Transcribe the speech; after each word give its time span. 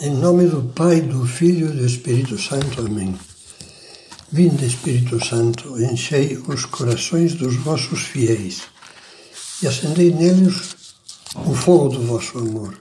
Em 0.00 0.10
nome 0.10 0.46
do 0.46 0.62
Pai, 0.62 1.00
do 1.00 1.26
Filho 1.26 1.70
e 1.70 1.76
do 1.76 1.84
Espírito 1.84 2.40
Santo. 2.40 2.82
Amém. 2.82 3.18
Vinde, 4.30 4.66
Espírito 4.66 5.18
Santo, 5.24 5.76
enchei 5.82 6.40
os 6.46 6.66
corações 6.66 7.34
dos 7.34 7.56
vossos 7.56 8.02
fiéis 8.02 8.62
e 9.60 9.66
acendei 9.66 10.12
neles 10.12 10.76
o 11.44 11.52
fogo 11.52 11.88
do 11.88 12.06
vosso 12.06 12.38
amor. 12.38 12.78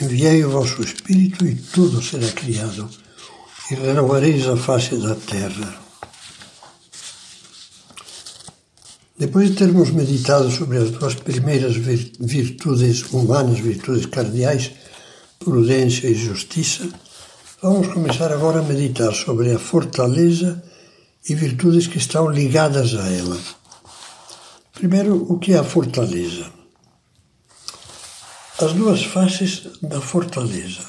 Enviei 0.00 0.44
o 0.44 0.50
vosso 0.50 0.80
Espírito 0.82 1.44
e 1.44 1.56
tudo 1.56 2.00
será 2.00 2.30
criado 2.30 2.88
e 3.68 3.74
renovareis 3.74 4.46
a 4.46 4.56
face 4.56 4.96
da 4.98 5.16
terra. 5.16 5.80
Depois 9.18 9.50
de 9.50 9.56
termos 9.56 9.90
meditado 9.90 10.48
sobre 10.48 10.78
as 10.78 10.90
duas 10.92 11.14
primeiras 11.16 11.74
virtudes 11.74 13.02
humanas, 13.12 13.58
virtudes 13.58 14.06
cardeais, 14.06 14.70
prudência 15.42 16.06
e 16.06 16.14
justiça, 16.14 16.86
vamos 17.62 17.88
começar 17.88 18.30
agora 18.30 18.60
a 18.60 18.62
meditar 18.62 19.14
sobre 19.14 19.50
a 19.50 19.58
fortaleza 19.58 20.62
e 21.26 21.34
virtudes 21.34 21.86
que 21.86 21.96
estão 21.96 22.28
ligadas 22.28 22.94
a 22.94 23.10
ela. 23.10 23.38
Primeiro, 24.74 25.16
o 25.32 25.38
que 25.38 25.54
é 25.54 25.58
a 25.58 25.64
fortaleza? 25.64 26.44
As 28.60 28.74
duas 28.74 29.02
faces 29.02 29.66
da 29.80 29.98
fortaleza. 29.98 30.84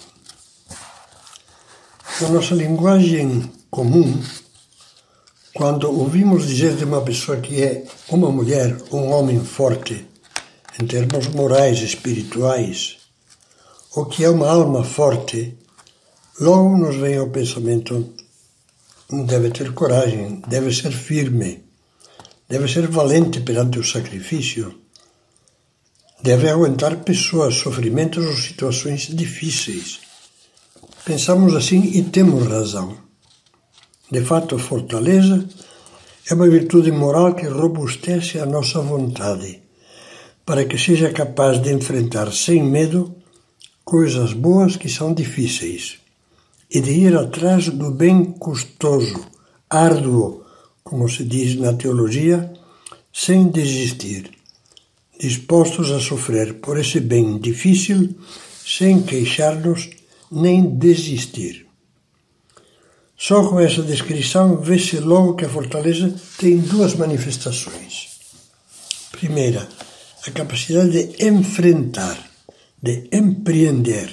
Na 2.20 2.28
nossa 2.28 2.54
linguagem 2.54 3.50
comum, 3.70 4.22
quando 5.54 5.90
ouvimos 5.90 6.46
dizer 6.46 6.76
de 6.76 6.84
uma 6.84 7.02
pessoa 7.02 7.38
que 7.38 7.64
é 7.64 7.86
uma 8.10 8.30
mulher, 8.30 8.78
um 8.92 9.14
homem 9.14 9.40
forte, 9.40 10.06
em 10.78 10.86
termos 10.86 11.28
morais, 11.30 11.80
espirituais, 11.80 13.01
ou 13.96 14.06
que 14.06 14.24
é 14.24 14.30
uma 14.30 14.50
alma 14.50 14.84
forte, 14.84 15.58
logo 16.40 16.78
nos 16.78 16.96
vem 16.96 17.18
ao 17.18 17.30
pensamento: 17.30 18.14
deve 19.26 19.50
ter 19.52 19.74
coragem, 19.74 20.42
deve 20.48 20.74
ser 20.74 20.92
firme, 20.92 21.64
deve 22.48 22.68
ser 22.68 22.88
valente 22.88 23.42
perante 23.42 23.80
o 23.80 23.84
sacrifício, 23.84 24.74
deve 26.24 26.50
aguentar 26.50 27.04
pessoas, 27.04 27.56
sofrimentos 27.56 28.26
ou 28.26 28.36
situações 28.36 29.08
difíceis. 29.08 30.00
Pensamos 31.04 31.56
assim 31.56 31.82
e 31.96 32.04
temos 32.04 32.48
razão. 32.48 32.96
De 34.10 34.22
fato, 34.22 34.60
fortaleza 34.60 35.48
é 36.30 36.34
uma 36.34 36.48
virtude 36.48 36.92
moral 36.92 37.34
que 37.34 37.48
robustece 37.48 38.40
a 38.40 38.46
nossa 38.46 38.80
vontade, 38.80 39.62
para 40.46 40.66
que 40.66 40.78
seja 40.78 41.12
capaz 41.12 41.62
de 41.62 41.74
enfrentar 41.74 42.32
sem 42.32 42.62
medo 42.64 43.21
coisas 43.92 44.32
boas 44.32 44.78
que 44.78 44.88
são 44.88 45.14
difíceis 45.14 45.98
e 46.74 46.80
de 46.80 46.92
ir 46.92 47.14
atrás 47.14 47.68
do 47.68 47.92
bem 47.92 48.24
custoso, 48.24 49.20
árduo, 49.70 50.46
como 50.82 51.10
se 51.10 51.26
diz 51.26 51.58
na 51.58 51.74
teologia, 51.74 52.54
sem 53.12 53.50
desistir, 53.50 54.32
dispostos 55.20 55.92
a 55.92 56.00
sofrer 56.00 56.54
por 56.62 56.80
esse 56.80 57.02
bem 57.02 57.38
difícil 57.38 58.16
sem 58.66 59.02
queixar-nos 59.02 59.90
nem 60.32 60.78
desistir. 60.78 61.68
Só 63.18 63.46
com 63.50 63.60
essa 63.60 63.84
descrição 63.84 64.56
vê-se 64.56 65.02
logo 65.02 65.36
que 65.36 65.44
a 65.44 65.50
fortaleza 65.50 66.16
tem 66.38 66.60
duas 66.60 66.96
manifestações. 66.96 68.08
Primeira, 69.12 69.68
a 70.26 70.32
capacidade 70.32 70.92
de 70.92 71.26
enfrentar, 71.28 72.31
de 72.82 73.08
empreender, 73.12 74.10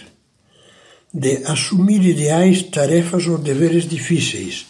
de 1.12 1.42
assumir 1.46 2.02
ideais, 2.04 2.62
tarefas 2.64 3.26
ou 3.26 3.38
deveres 3.38 3.88
difíceis. 3.88 4.66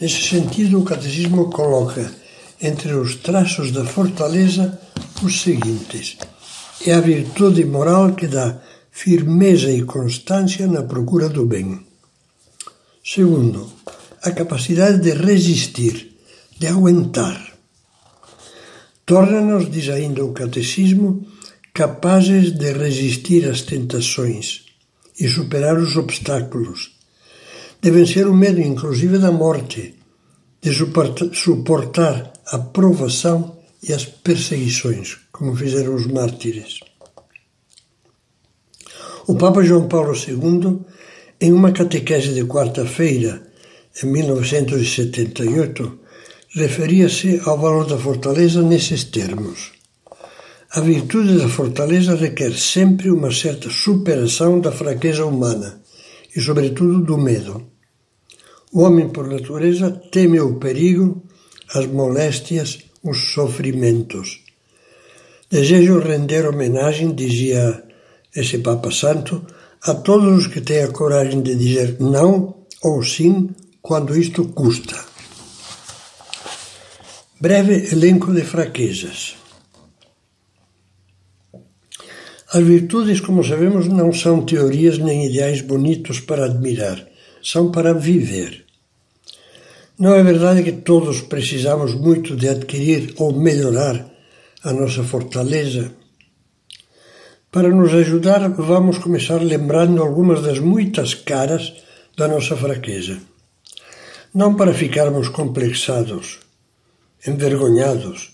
Nesse 0.00 0.28
sentido, 0.28 0.80
o 0.80 0.84
Catecismo 0.84 1.50
coloca 1.50 2.12
entre 2.60 2.92
os 2.92 3.16
traços 3.16 3.70
da 3.72 3.84
fortaleza 3.84 4.78
os 5.22 5.40
seguintes: 5.40 6.18
é 6.86 6.92
a 6.92 7.00
virtude 7.00 7.64
moral 7.64 8.14
que 8.14 8.26
dá 8.26 8.60
firmeza 8.90 9.70
e 9.70 9.82
constância 9.82 10.66
na 10.66 10.82
procura 10.82 11.28
do 11.28 11.46
bem. 11.46 11.80
Segundo, 13.02 13.72
a 14.22 14.30
capacidade 14.30 14.98
de 14.98 15.12
resistir, 15.12 16.16
de 16.58 16.66
aguentar. 16.66 17.54
Torna-nos, 19.04 19.70
diz 19.70 19.88
ainda 19.90 20.24
o 20.24 20.32
Catecismo, 20.32 21.26
capazes 21.74 22.52
de 22.52 22.72
resistir 22.72 23.48
às 23.50 23.62
tentações 23.62 24.64
e 25.18 25.28
superar 25.28 25.76
os 25.76 25.96
obstáculos, 25.96 26.96
de 27.82 27.90
vencer 27.90 28.28
o 28.28 28.34
medo, 28.34 28.60
inclusive 28.60 29.18
da 29.18 29.32
morte, 29.32 29.96
de 30.62 30.70
suportar 31.34 32.32
a 32.46 32.58
provação 32.58 33.58
e 33.82 33.92
as 33.92 34.04
perseguições, 34.04 35.18
como 35.32 35.56
fizeram 35.56 35.96
os 35.96 36.06
mártires. 36.06 36.78
O 39.26 39.34
Papa 39.34 39.62
João 39.64 39.88
Paulo 39.88 40.14
II 40.14 40.80
em 41.40 41.52
uma 41.52 41.72
catequese 41.72 42.32
de 42.32 42.44
quarta-feira, 42.44 43.42
em 44.00 44.06
1978, 44.06 45.98
referia-se 46.54 47.40
ao 47.44 47.58
valor 47.58 47.86
da 47.86 47.98
fortaleza 47.98 48.62
nesses 48.62 49.04
termos. 49.04 49.72
A 50.76 50.80
virtude 50.80 51.38
da 51.38 51.48
fortaleza 51.48 52.16
requer 52.16 52.52
sempre 52.52 53.08
uma 53.08 53.30
certa 53.30 53.70
superação 53.70 54.58
da 54.58 54.72
fraqueza 54.72 55.24
humana 55.24 55.80
e, 56.34 56.40
sobretudo, 56.40 57.00
do 57.00 57.16
medo. 57.16 57.62
O 58.72 58.80
homem, 58.82 59.08
por 59.08 59.28
natureza, 59.28 59.92
teme 60.10 60.40
o 60.40 60.56
perigo, 60.56 61.22
as 61.72 61.86
moléstias, 61.86 62.80
os 63.04 63.18
sofrimentos. 63.32 64.40
Desejo 65.48 66.00
render 66.00 66.44
homenagem, 66.44 67.14
dizia 67.14 67.84
esse 68.34 68.58
Papa 68.58 68.90
Santo, 68.90 69.46
a 69.80 69.94
todos 69.94 70.38
os 70.38 70.46
que 70.48 70.60
têm 70.60 70.82
a 70.82 70.88
coragem 70.90 71.40
de 71.40 71.54
dizer 71.54 71.98
não 72.00 72.66
ou 72.82 73.00
sim 73.04 73.48
quando 73.80 74.18
isto 74.18 74.46
custa. 74.46 74.98
Breve 77.40 77.90
elenco 77.92 78.32
de 78.34 78.42
fraquezas. 78.42 79.43
As 82.54 82.62
virtudes, 82.62 83.20
como 83.20 83.42
sabemos, 83.42 83.88
não 83.88 84.12
são 84.12 84.46
teorias 84.46 84.96
nem 84.96 85.26
ideais 85.26 85.60
bonitos 85.60 86.20
para 86.20 86.44
admirar, 86.44 87.04
são 87.42 87.72
para 87.72 87.92
viver. 87.92 88.64
Não 89.98 90.14
é 90.14 90.22
verdade 90.22 90.62
que 90.62 90.70
todos 90.70 91.20
precisamos 91.20 91.94
muito 91.94 92.36
de 92.36 92.48
adquirir 92.48 93.12
ou 93.16 93.32
melhorar 93.32 94.08
a 94.62 94.72
nossa 94.72 95.02
fortaleza? 95.02 95.90
Para 97.50 97.70
nos 97.70 97.92
ajudar, 97.92 98.48
vamos 98.50 98.98
começar 98.98 99.42
lembrando 99.42 100.00
algumas 100.00 100.40
das 100.40 100.60
muitas 100.60 101.12
caras 101.12 101.72
da 102.16 102.28
nossa 102.28 102.56
fraqueza. 102.56 103.18
Não 104.32 104.54
para 104.54 104.72
ficarmos 104.72 105.28
complexados, 105.28 106.38
envergonhados, 107.26 108.32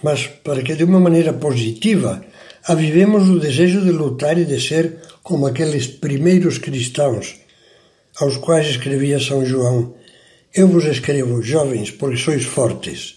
mas 0.00 0.28
para 0.28 0.62
que 0.62 0.76
de 0.76 0.84
uma 0.84 1.00
maneira 1.00 1.32
positiva 1.32 2.22
avivemos 2.66 3.28
o 3.28 3.38
desejo 3.38 3.80
de 3.80 3.90
lutar 3.90 4.38
e 4.38 4.44
de 4.44 4.60
ser 4.60 4.98
como 5.22 5.46
aqueles 5.46 5.86
primeiros 5.86 6.58
cristãos, 6.58 7.36
aos 8.18 8.36
quais 8.36 8.68
escrevia 8.68 9.20
São 9.20 9.44
João: 9.44 9.94
Eu 10.54 10.68
vos 10.68 10.84
escrevo, 10.84 11.42
jovens, 11.42 11.90
porque 11.90 12.16
sois 12.16 12.44
fortes, 12.44 13.16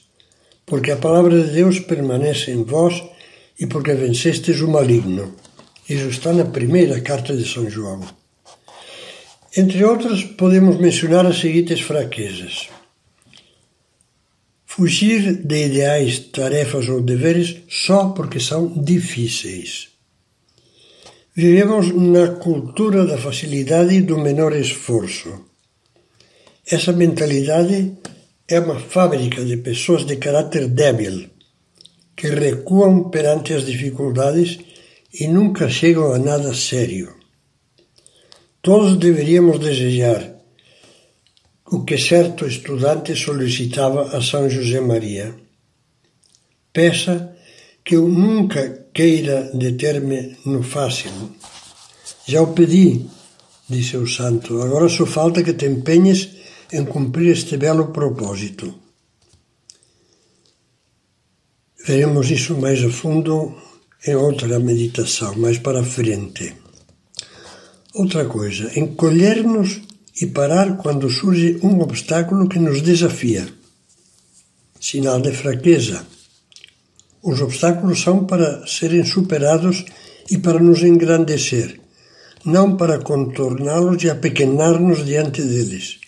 porque 0.65 0.91
a 0.91 0.97
palavra 0.97 1.41
de 1.41 1.51
Deus 1.51 1.79
permanece 1.79 2.51
em 2.51 2.63
vós 2.63 3.03
e 3.59 3.65
porque 3.65 3.93
vencestes 3.93 4.61
o 4.61 4.67
maligno. 4.67 5.35
Isso 5.89 6.07
está 6.07 6.31
na 6.31 6.45
primeira 6.45 7.01
carta 7.01 7.35
de 7.35 7.47
São 7.47 7.69
João. 7.69 8.01
Entre 9.55 9.83
outras, 9.83 10.23
podemos 10.23 10.77
mencionar 10.77 11.25
as 11.25 11.39
seguintes 11.39 11.81
fraquezas: 11.81 12.69
fugir 14.73 15.43
de 15.43 15.65
ideais, 15.65 16.19
tarefas 16.31 16.87
ou 16.87 17.01
deveres 17.01 17.57
só 17.67 18.09
porque 18.15 18.39
são 18.39 18.69
difíceis. 18.69 19.89
Vivemos 21.35 21.93
na 21.93 22.29
cultura 22.45 23.05
da 23.05 23.17
facilidade 23.17 23.93
e 23.95 24.01
do 24.01 24.17
menor 24.17 24.55
esforço. 24.55 25.29
Essa 26.65 26.93
mentalidade 26.93 27.97
é 28.47 28.59
uma 28.61 28.79
fábrica 28.79 29.43
de 29.43 29.57
pessoas 29.57 30.05
de 30.05 30.15
caráter 30.15 30.69
débil 30.69 31.29
que 32.15 32.27
recuam 32.27 33.09
perante 33.09 33.53
as 33.53 33.65
dificuldades 33.65 34.57
e 35.13 35.27
nunca 35.27 35.69
chegam 35.69 36.13
a 36.13 36.17
nada 36.17 36.53
sério. 36.53 37.13
Todos 38.61 38.95
deveríamos 38.95 39.59
desejar 39.59 40.40
o 41.71 41.85
que 41.85 41.97
certo 41.97 42.45
estudante 42.45 43.15
solicitava 43.15 44.17
a 44.17 44.21
São 44.21 44.49
José 44.49 44.81
Maria. 44.81 45.33
Peça 46.73 47.33
que 47.83 47.95
eu 47.95 48.07
nunca 48.09 48.87
queira 48.93 49.49
deter-me 49.53 50.37
no 50.45 50.61
fácil. 50.63 51.11
Já 52.27 52.41
o 52.41 52.53
pedi, 52.53 53.05
disse 53.69 53.95
o 53.95 54.05
santo, 54.05 54.61
agora 54.61 54.89
só 54.89 55.05
falta 55.05 55.43
que 55.43 55.53
te 55.53 55.65
empenhes 55.65 56.29
em 56.73 56.83
cumprir 56.83 57.31
este 57.31 57.55
belo 57.55 57.87
propósito. 57.87 58.75
Veremos 61.87 62.29
isso 62.29 62.53
mais 62.57 62.83
a 62.83 62.89
fundo 62.89 63.55
em 64.05 64.15
outra 64.15 64.59
meditação, 64.59 65.35
mais 65.37 65.57
para 65.57 65.83
frente. 65.83 66.53
Outra 67.93 68.25
coisa, 68.25 68.77
encolher-nos 68.77 69.81
e 70.21 70.27
parar 70.27 70.77
quando 70.77 71.09
surge 71.09 71.59
um 71.63 71.81
obstáculo 71.81 72.47
que 72.47 72.59
nos 72.59 72.81
desafia. 72.81 73.47
Sinal 74.79 75.19
de 75.19 75.31
fraqueza. 75.31 76.05
Os 77.23 77.41
obstáculos 77.41 78.01
são 78.01 78.25
para 78.25 78.65
serem 78.67 79.03
superados 79.03 79.83
e 80.29 80.37
para 80.37 80.59
nos 80.59 80.81
engrandecer, 80.83 81.79
não 82.45 82.77
para 82.77 82.99
contorná-los 82.99 84.03
e 84.03 84.09
apequenar-nos 84.09 85.05
diante 85.05 85.41
deles. 85.41 85.99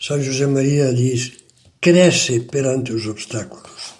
São 0.00 0.22
José 0.22 0.46
Maria 0.46 0.92
diz: 0.94 1.32
cresce 1.80 2.40
perante 2.40 2.92
os 2.92 3.06
obstáculos. 3.06 3.94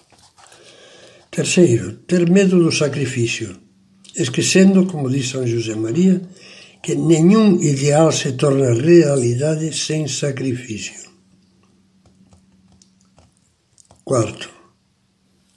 Terceiro, 1.31 1.93
ter 2.06 2.29
medo 2.29 2.62
do 2.62 2.73
sacrifício, 2.73 3.56
esquecendo, 4.17 4.87
como 4.87 5.08
diz 5.08 5.29
São 5.29 5.46
José 5.46 5.75
Maria, 5.75 6.20
que 6.82 6.94
nenhum 6.94 7.61
ideal 7.61 8.11
se 8.11 8.32
torna 8.32 8.73
realidade 8.73 9.73
sem 9.77 10.09
sacrifício. 10.09 11.11
Quarto, 14.05 14.49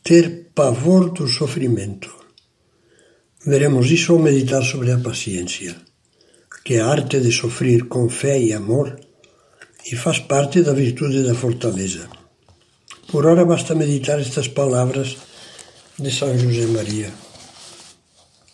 ter 0.03 0.51
pavor 0.53 1.11
do 1.11 1.27
sofrimento. 1.27 2.13
Veremos 3.45 3.89
isso 3.89 4.13
ao 4.13 4.19
meditar 4.19 4.63
sobre 4.63 4.91
a 4.91 4.99
paciência, 4.99 5.75
que 6.63 6.75
é 6.75 6.81
a 6.81 6.87
arte 6.87 7.19
de 7.19 7.31
sofrer 7.31 7.87
com 7.87 8.07
fé 8.09 8.39
e 8.39 8.53
amor 8.53 8.99
e 9.91 9.95
faz 9.95 10.19
parte 10.19 10.61
da 10.61 10.73
virtude 10.73 11.23
da 11.23 11.33
fortaleza. 11.33 12.07
Por 13.11 13.25
ora 13.25 13.43
basta 13.45 13.75
meditar 13.75 14.19
estas 14.19 14.47
palavras 14.47 15.17
de 15.97 16.11
São 16.11 16.37
José 16.37 16.65
Maria. 16.67 17.11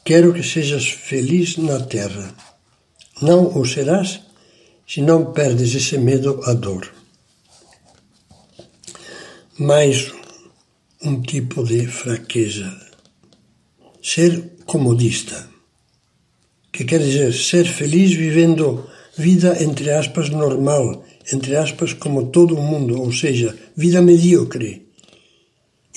Quero 0.03 0.33
que 0.33 0.43
sejas 0.43 0.89
feliz 0.89 1.57
na 1.57 1.79
terra. 1.81 2.33
Não 3.21 3.57
o 3.57 3.65
serás 3.65 4.21
se 4.87 5.01
não 5.01 5.33
perdes 5.33 5.75
esse 5.75 5.97
medo 5.97 6.39
à 6.45 6.53
dor. 6.53 6.89
Mais 9.57 10.11
um 11.03 11.21
tipo 11.21 11.63
de 11.63 11.85
fraqueza. 11.85 12.73
Ser 14.01 14.53
comodista, 14.65 15.49
que 16.71 16.85
quer 16.85 16.99
dizer 16.99 17.33
ser 17.33 17.65
feliz 17.65 18.13
vivendo 18.13 18.89
vida, 19.17 19.61
entre 19.61 19.91
aspas, 19.91 20.29
normal, 20.29 21.03
entre 21.33 21.57
aspas, 21.57 21.91
como 21.91 22.27
todo 22.27 22.55
mundo, 22.55 23.01
ou 23.01 23.11
seja, 23.11 23.53
vida 23.75 24.01
medíocre, 24.01 24.87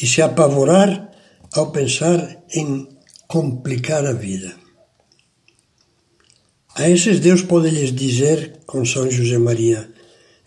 e 0.01 0.07
se 0.09 0.21
apavorar 0.21 1.13
ao 1.53 1.71
pensar 1.71 2.43
em 2.53 2.89
complicar 3.29 4.05
a 4.05 4.13
vida. 4.13 4.62
A 6.75 6.89
esses 6.89 7.21
Deus 7.21 7.43
pode 7.43 7.71
lhes 7.71 7.93
dizer, 7.95 8.61
com 8.67 8.85
São 8.85 9.11
José 9.11 9.39
Maria, 9.39 9.91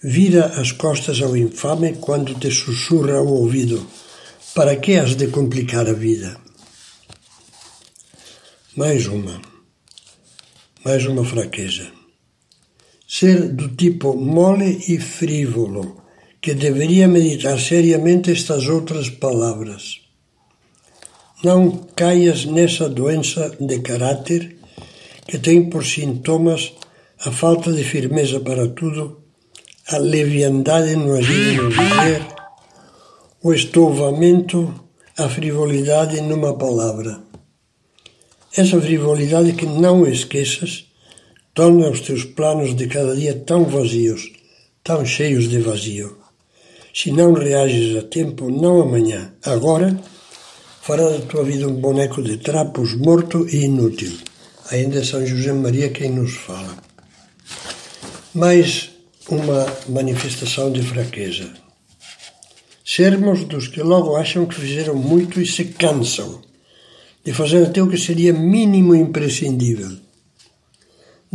vira 0.03 0.45
as 0.59 0.71
costas 0.71 1.21
ao 1.21 1.37
infame 1.37 1.93
quando 1.93 2.33
te 2.35 2.51
sussurra 2.51 3.17
ao 3.17 3.27
ouvido, 3.27 3.85
para 4.53 4.75
que 4.75 4.95
has 4.95 5.15
de 5.15 5.27
complicar 5.27 5.87
a 5.87 5.93
vida? 5.93 6.37
Mais 8.75 9.07
uma, 9.07 9.41
mais 10.83 11.05
uma 11.05 11.23
fraqueza 11.23 11.95
ser 13.07 13.49
do 13.49 13.69
tipo 13.69 14.15
mole 14.15 14.83
e 14.89 14.99
frívolo, 14.99 16.01
que 16.41 16.53
deveria 16.53 17.07
meditar 17.07 17.59
seriamente 17.59 18.31
estas 18.31 18.67
outras 18.67 19.09
palavras. 19.09 20.01
Não 21.43 21.87
caias 21.95 22.45
nessa 22.45 22.89
doença 22.89 23.55
de 23.59 23.79
caráter 23.79 24.54
que 25.27 25.37
tem 25.39 25.69
por 25.69 25.83
sintomas 25.83 26.73
a 27.25 27.31
falta 27.31 27.71
de 27.71 27.83
firmeza 27.83 28.39
para 28.39 28.67
tudo, 28.69 29.21
a 29.87 29.97
leviandade 29.97 30.95
no 30.95 31.15
agir 31.15 31.53
e 31.53 31.57
no 31.57 31.69
viver, 31.69 32.21
o 33.41 33.53
estouvamento, 33.53 34.73
a 35.17 35.29
frivolidade 35.29 36.21
numa 36.21 36.57
palavra. 36.57 37.21
Essa 38.55 38.79
frivolidade 38.79 39.53
que 39.53 39.65
não 39.65 40.05
esqueças 40.07 40.85
torna 41.53 41.89
os 41.89 42.01
teus 42.01 42.23
planos 42.23 42.75
de 42.75 42.87
cada 42.87 43.15
dia 43.15 43.33
tão 43.33 43.65
vazios, 43.65 44.31
tão 44.83 45.05
cheios 45.05 45.49
de 45.49 45.59
vazio. 45.59 46.17
Se 46.93 47.11
não 47.11 47.33
reages 47.33 47.97
a 47.97 48.01
tempo, 48.03 48.49
não 48.49 48.81
amanhã, 48.81 49.33
agora, 49.43 49.99
fará 50.81 51.09
da 51.09 51.19
tua 51.19 51.43
vida 51.43 51.67
um 51.67 51.75
boneco 51.75 52.21
de 52.21 52.37
trapos 52.37 52.93
morto 52.95 53.47
e 53.49 53.65
inútil. 53.65 54.13
Ainda 54.71 54.99
é 54.99 55.03
São 55.03 55.25
José 55.25 55.53
Maria 55.53 55.89
quem 55.89 56.09
nos 56.09 56.33
fala. 56.35 56.75
Mais 58.33 58.91
uma 59.29 59.65
manifestação 59.89 60.71
de 60.71 60.81
fraqueza. 60.81 61.49
Sermos 62.85 63.43
dos 63.45 63.67
que 63.67 63.81
logo 63.81 64.15
acham 64.15 64.45
que 64.45 64.55
fizeram 64.55 64.95
muito 64.95 65.41
e 65.41 65.47
se 65.47 65.65
cansam 65.65 66.41
de 67.23 67.33
fazer 67.33 67.65
até 67.65 67.81
o 67.81 67.89
que 67.89 67.97
seria 67.97 68.33
mínimo 68.33 68.93
imprescindível 68.93 70.05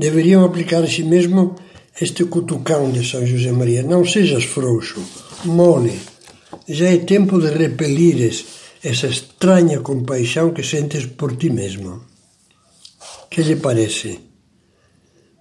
deveriam 0.00 0.44
aplicar 0.44 0.82
a 0.82 0.86
si 0.86 1.02
mesmo 1.02 1.54
este 2.00 2.24
cutucão 2.24 2.90
de 2.90 3.06
São 3.06 3.26
José 3.26 3.52
Maria. 3.52 3.82
Não 3.82 4.04
sejas 4.04 4.44
frouxo, 4.44 5.00
mole. 5.44 6.00
Já 6.66 6.88
é 6.88 6.96
tempo 6.96 7.38
de 7.38 7.50
repelires 7.50 8.46
essa 8.82 9.08
estranha 9.08 9.80
compaixão 9.80 10.52
que 10.54 10.62
sentes 10.62 11.04
por 11.04 11.36
ti 11.36 11.50
mesmo. 11.50 12.02
Que 13.30 13.42
lhe 13.42 13.56
parece? 13.56 14.18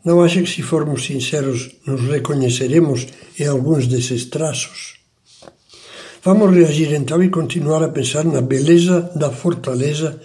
Não 0.05 0.21
acha 0.21 0.41
que 0.43 0.49
se 0.49 0.61
formos 0.61 1.05
sinceros 1.05 1.71
nos 1.87 2.01
reconheceremos 2.07 3.07
em 3.39 3.47
alguns 3.47 3.87
desses 3.87 4.25
traços? 4.25 4.99
Vamos 6.23 6.53
reagir 6.53 6.93
então 6.93 7.23
e 7.23 7.29
continuar 7.29 7.83
a 7.83 7.89
pensar 7.89 8.23
na 8.25 8.41
beleza 8.41 9.11
da 9.15 9.31
fortaleza 9.31 10.21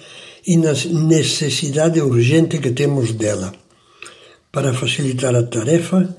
e 0.46 0.56
na 0.58 0.72
necessidade 0.72 2.00
urgente 2.02 2.58
que 2.58 2.72
temos 2.72 3.12
dela 3.12 3.52
para 4.52 4.74
facilitar 4.74 5.34
a 5.34 5.42
tarefa, 5.42 6.14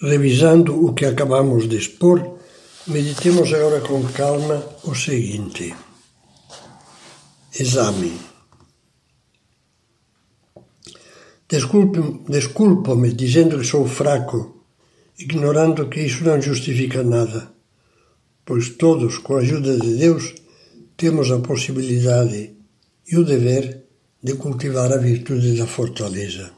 revisando 0.00 0.84
o 0.84 0.92
que 0.92 1.06
acabamos 1.06 1.68
de 1.68 1.76
expor, 1.76 2.38
meditemos 2.86 3.52
agora 3.52 3.80
com 3.80 4.02
calma 4.08 4.62
o 4.84 4.94
seguinte: 4.94 5.74
Exame. 7.58 8.31
Desculpo-me 11.52 13.12
dizendo 13.12 13.58
que 13.58 13.66
sou 13.66 13.86
fraco, 13.86 14.64
ignorando 15.18 15.86
que 15.90 16.00
isso 16.00 16.24
não 16.24 16.40
justifica 16.40 17.02
nada, 17.02 17.52
pois 18.42 18.70
todos, 18.70 19.18
com 19.18 19.34
a 19.34 19.40
ajuda 19.40 19.78
de 19.78 19.98
Deus, 19.98 20.34
temos 20.96 21.30
a 21.30 21.40
possibilidade 21.40 22.54
e 23.06 23.16
o 23.18 23.22
dever 23.22 23.84
de 24.22 24.32
cultivar 24.34 24.90
a 24.94 24.96
virtude 24.96 25.54
da 25.58 25.66
fortaleza. 25.66 26.52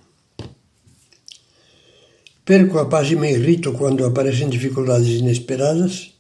Perco 2.45 2.79
a 2.79 2.87
paz 2.87 3.11
e 3.11 3.17
me 3.17 3.33
irrito 3.33 3.73
quando 3.73 4.07
aparecem 4.07 4.49
dificuldades 4.49 5.19
inesperadas. 5.19 6.13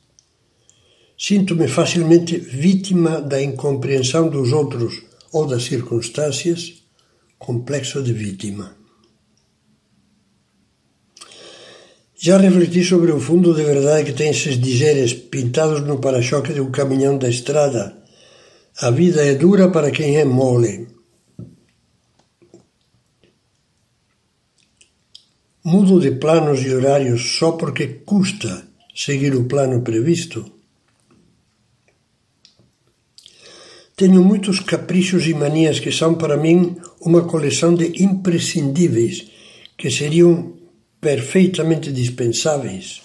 Sinto-me 1.16 1.68
facilmente 1.68 2.38
vítima 2.38 3.20
da 3.20 3.40
incompreensão 3.40 4.28
dos 4.28 4.50
outros 4.52 5.00
ou 5.30 5.46
das 5.46 5.62
circunstâncias, 5.62 6.83
complexo 7.44 8.02
de 8.02 8.14
vítima. 8.14 8.74
Já 12.16 12.38
refleti 12.38 12.82
sobre 12.82 13.12
o 13.12 13.20
fundo 13.20 13.52
de 13.52 13.62
verdade 13.62 14.04
que 14.06 14.16
tem 14.16 14.30
esses 14.30 14.58
dizeres 14.58 15.12
pintados 15.12 15.82
no 15.82 15.98
para-choque 15.98 16.54
de 16.54 16.62
um 16.62 16.70
caminhão 16.70 17.18
da 17.18 17.28
estrada. 17.28 18.02
A 18.80 18.90
vida 18.90 19.22
é 19.22 19.34
dura 19.34 19.70
para 19.70 19.90
quem 19.90 20.16
é 20.16 20.24
mole. 20.24 20.88
Mudo 25.62 26.00
de 26.00 26.12
planos 26.12 26.62
e 26.64 26.74
horários 26.74 27.36
só 27.38 27.52
porque 27.52 27.86
custa 28.06 28.66
seguir 28.94 29.34
o 29.34 29.44
plano 29.44 29.82
previsto? 29.82 30.50
Tenho 34.04 34.22
muitos 34.22 34.60
caprichos 34.60 35.26
e 35.26 35.32
manias 35.32 35.80
que 35.80 35.90
são 35.90 36.14
para 36.14 36.36
mim 36.36 36.76
uma 37.00 37.22
coleção 37.22 37.74
de 37.74 38.02
imprescindíveis 38.04 39.30
que 39.78 39.90
seriam 39.90 40.58
perfeitamente 41.00 41.90
dispensáveis. 41.90 43.00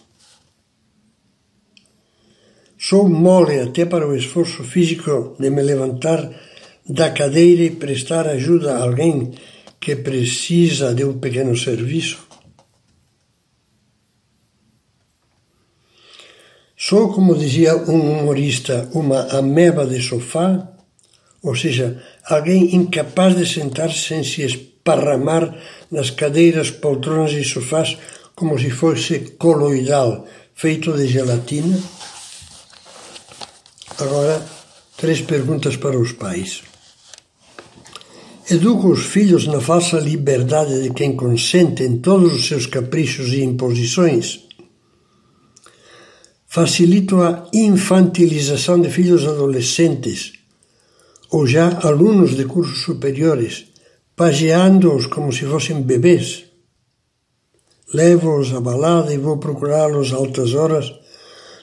Sou 2.77 3.07
mole 3.07 3.61
até 3.61 3.85
para 3.85 4.05
o 4.05 4.13
esforço 4.13 4.61
físico 4.65 5.37
de 5.39 5.49
me 5.49 5.61
levantar 5.61 6.29
da 6.85 7.09
cadeira 7.11 7.63
e 7.63 7.71
prestar 7.71 8.27
ajuda 8.27 8.75
a 8.75 8.83
alguém 8.83 9.31
que 9.79 9.95
precisa 9.95 10.93
de 10.93 11.05
um 11.05 11.17
pequeno 11.17 11.55
serviço. 11.55 12.27
Sou, 16.75 17.13
como 17.13 17.37
dizia 17.37 17.77
um 17.77 18.19
humorista, 18.19 18.89
uma 18.93 19.21
ameba 19.29 19.85
de 19.85 20.01
sofá 20.01 20.75
ou 21.41 21.55
seja, 21.55 22.01
alguém 22.25 22.75
incapaz 22.75 23.35
de 23.35 23.45
sentar-se 23.45 23.99
sem 23.99 24.23
se 24.23 24.41
esparramar 24.41 25.55
nas 25.89 26.09
cadeiras, 26.09 26.69
poltronas 26.69 27.31
e 27.31 27.43
sofás 27.43 27.97
como 28.35 28.57
se 28.57 28.69
fosse 28.69 29.19
coloidal, 29.37 30.25
feito 30.53 30.93
de 30.93 31.07
gelatina? 31.07 31.79
Agora, 33.97 34.45
três 34.97 35.21
perguntas 35.21 35.75
para 35.75 35.97
os 35.97 36.11
pais. 36.13 36.63
Educa 38.49 38.87
os 38.87 39.05
filhos 39.05 39.45
na 39.45 39.61
falsa 39.61 39.99
liberdade 39.99 40.81
de 40.81 40.91
quem 40.91 41.15
consente 41.15 41.83
em 41.83 41.99
todos 41.99 42.33
os 42.33 42.47
seus 42.47 42.65
caprichos 42.65 43.31
e 43.33 43.43
imposições? 43.43 44.45
Facilito 46.47 47.21
a 47.21 47.47
infantilização 47.53 48.81
de 48.81 48.89
filhos 48.89 49.27
adolescentes 49.27 50.38
ou 51.31 51.45
já 51.45 51.79
alunos 51.87 52.35
de 52.35 52.45
cursos 52.45 52.81
superiores, 52.81 53.67
pageando-os 54.15 55.05
como 55.05 55.31
se 55.31 55.45
fossem 55.45 55.81
bebês? 55.81 56.45
Levo-os 57.93 58.53
à 58.53 58.61
balada 58.61 59.13
e 59.13 59.17
vou 59.17 59.37
procurá-los 59.37 60.13
a 60.13 60.17
altas 60.17 60.53
horas. 60.53 60.93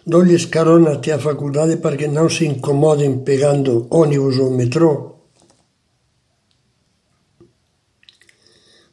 Dou-lhes 0.05 0.45
carona 0.47 0.93
até 0.93 1.13
a 1.13 1.19
faculdade 1.19 1.77
para 1.77 1.97
que 1.97 2.09
não 2.09 2.29
se 2.29 2.47
incomodem 2.47 3.19
pegando 3.21 3.87
ônibus 3.91 4.39
ou 4.39 4.51
metrô. 4.51 5.17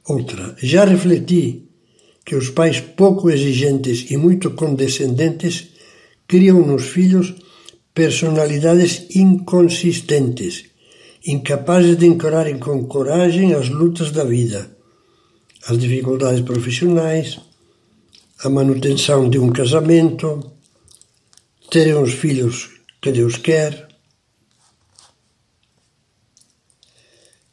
Outra, 0.08 0.56
já 0.62 0.86
refleti 0.86 1.70
que 2.26 2.36
os 2.36 2.50
pais 2.50 2.80
pouco 2.80 3.30
exigentes 3.30 4.12
e 4.12 4.18
muito 4.18 4.52
condescendentes 4.52 5.70
criam 6.28 6.66
nos 6.66 6.88
filhos 6.88 7.34
personalidades 7.94 9.16
inconsistentes, 9.16 10.66
incapazes 11.26 11.98
de 11.98 12.08
encararem 12.08 12.58
com 12.58 12.86
coragem 12.86 13.54
as 13.54 13.70
lutas 13.70 14.12
da 14.12 14.24
vida, 14.24 14.76
as 15.68 15.78
dificuldades 15.78 16.42
profissionais, 16.42 17.40
a 18.44 18.50
manutenção 18.50 19.30
de 19.30 19.40
um 19.40 19.52
casamento, 19.52 20.52
terem 21.70 21.96
os 21.96 22.14
filhos 22.14 22.70
que 23.02 23.12
Deus 23.12 23.38
quer. 23.38 23.88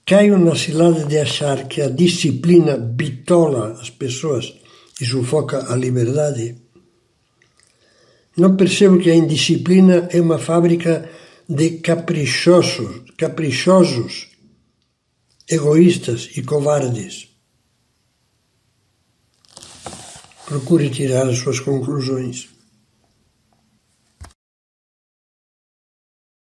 Caio 0.04 0.38
na 0.38 0.56
cilada 0.56 1.04
de 1.04 1.18
achar 1.18 1.68
que 1.68 1.80
a 1.80 1.88
disciplina 1.88 2.76
bitola 2.76 3.78
as 3.80 3.90
pessoas 3.90 4.52
e 5.00 5.04
sufoca 5.06 5.73
a 5.73 5.76
liberdade. 5.76 6.56
Não 8.37 8.56
percebo 8.56 8.99
que 8.99 9.10
a 9.10 9.14
indisciplina 9.14 10.08
é 10.12 10.20
uma 10.20 10.38
fábrica 10.38 11.08
de 11.49 11.78
caprichosos, 11.78 13.02
caprichosos, 13.16 14.28
egoístas 15.49 16.30
e 16.37 16.42
covardes. 16.42 17.28
Procure 20.46 20.90
tirar 20.90 21.28
as 21.28 21.38
suas 21.38 21.60
conclusões. 21.60 22.49